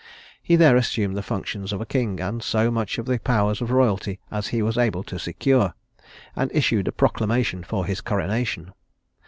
[0.41, 3.69] He there assumed the functions of a king, and so much of the powers of
[3.69, 5.75] royalty as he was able to secure,
[6.35, 8.73] and issued a proclamation for his coronation.